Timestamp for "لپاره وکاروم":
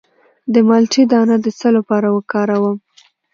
1.77-2.77